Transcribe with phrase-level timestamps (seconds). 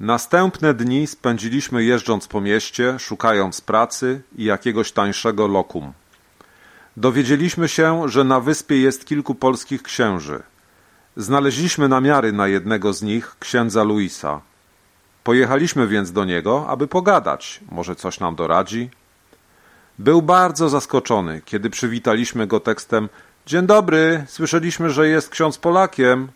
[0.00, 5.92] Następne dni spędziliśmy jeżdżąc po mieście, szukając pracy i jakiegoś tańszego lokum.
[6.96, 10.42] Dowiedzieliśmy się, że na wyspie jest kilku polskich księży.
[11.16, 14.40] Znaleźliśmy namiary na jednego z nich, księdza Luisa.
[15.24, 18.90] Pojechaliśmy więc do niego, aby pogadać, może coś nam doradzi.
[19.98, 23.08] Był bardzo zaskoczony, kiedy przywitaliśmy go tekstem
[23.46, 26.28] Dzień dobry, słyszeliśmy, że jest ksiądz Polakiem.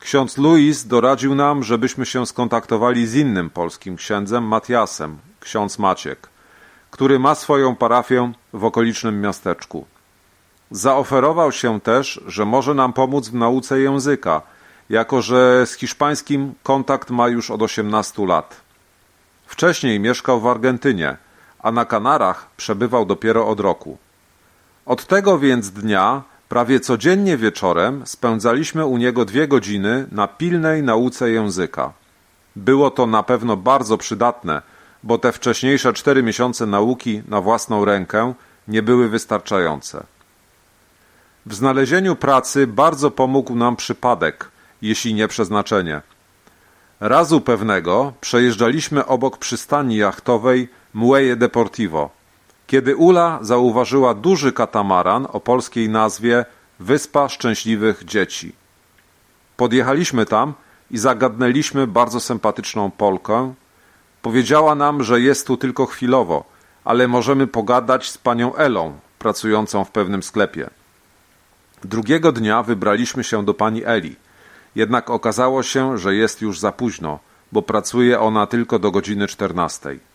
[0.00, 6.28] Ksiądz Luis doradził nam, żebyśmy się skontaktowali z innym polskim księdzem, Matiasem, ksiądz Maciek,
[6.90, 9.86] który ma swoją parafię w okolicznym miasteczku.
[10.70, 14.42] Zaoferował się też, że może nam pomóc w nauce języka,
[14.90, 18.60] jako że z hiszpańskim kontakt ma już od 18 lat.
[19.46, 21.16] Wcześniej mieszkał w Argentynie,
[21.62, 23.98] a na Kanarach przebywał dopiero od roku.
[24.86, 31.30] Od tego więc dnia prawie codziennie wieczorem spędzaliśmy u niego dwie godziny na pilnej nauce
[31.30, 31.92] języka.
[32.56, 34.62] Było to na pewno bardzo przydatne,
[35.02, 38.34] bo te wcześniejsze cztery miesiące nauki na własną rękę
[38.68, 40.04] nie były wystarczające.
[41.46, 44.50] W znalezieniu pracy bardzo pomógł nam przypadek,
[44.82, 46.00] jeśli nie przeznaczenie.
[47.00, 52.10] Razu pewnego przejeżdżaliśmy obok przystani jachtowej Muelle Deportivo,
[52.70, 56.44] kiedy Ula zauważyła duży katamaran o polskiej nazwie
[56.80, 58.52] Wyspa Szczęśliwych Dzieci.
[59.56, 60.54] Podjechaliśmy tam
[60.90, 63.54] i zagadnęliśmy bardzo sympatyczną Polkę.
[64.22, 66.44] Powiedziała nam, że jest tu tylko chwilowo,
[66.84, 70.70] ale możemy pogadać z panią Elą, pracującą w pewnym sklepie.
[71.84, 74.16] Drugiego dnia wybraliśmy się do pani Eli,
[74.74, 77.18] jednak okazało się, że jest już za późno,
[77.52, 80.09] bo pracuje ona tylko do godziny czternastej.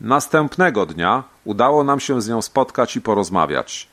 [0.00, 3.88] Następnego dnia udało nam się z nią spotkać i porozmawiać.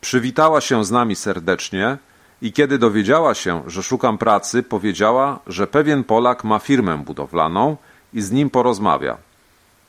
[0.00, 1.98] Przywitała się z nami serdecznie
[2.42, 7.76] i kiedy dowiedziała się, że szukam pracy, powiedziała, że pewien Polak ma firmę budowlaną
[8.14, 9.16] i z nim porozmawia.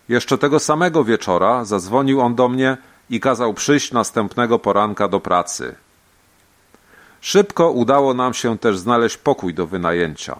[0.09, 2.77] Jeszcze tego samego wieczora zadzwonił on do mnie
[3.09, 5.75] i kazał przyjść następnego poranka do pracy.
[7.21, 10.39] Szybko udało nam się też znaleźć pokój do wynajęcia.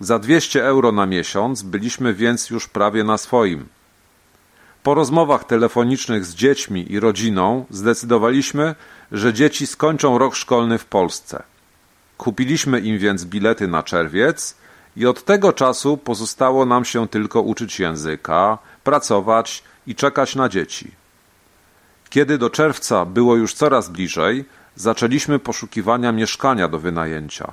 [0.00, 3.68] Za 200 euro na miesiąc byliśmy więc już prawie na swoim.
[4.82, 8.74] Po rozmowach telefonicznych z dziećmi i rodziną zdecydowaliśmy,
[9.12, 11.42] że dzieci skończą rok szkolny w Polsce.
[12.18, 14.56] Kupiliśmy im więc bilety na czerwiec
[14.96, 20.90] i od tego czasu pozostało nam się tylko uczyć języka, pracować i czekać na dzieci.
[22.10, 24.44] Kiedy do czerwca było już coraz bliżej,
[24.76, 27.52] zaczęliśmy poszukiwania mieszkania do wynajęcia.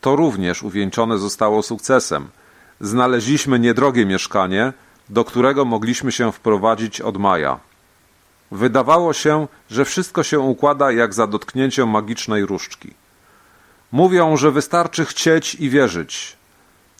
[0.00, 2.28] To również uwieńczone zostało sukcesem.
[2.80, 4.72] Znaleźliśmy niedrogie mieszkanie,
[5.10, 7.58] do którego mogliśmy się wprowadzić od maja.
[8.50, 12.94] Wydawało się, że wszystko się układa jak za dotknięciem magicznej różdżki.
[13.92, 16.36] Mówią, że wystarczy chcieć i wierzyć.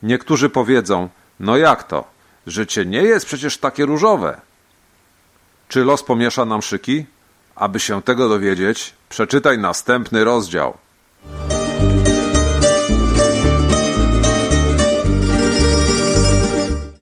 [0.03, 2.03] Niektórzy powiedzą, no jak to?
[2.47, 4.41] Życie nie jest przecież takie różowe.
[5.67, 7.05] Czy los pomiesza nam szyki?
[7.55, 10.77] Aby się tego dowiedzieć, przeczytaj następny rozdział.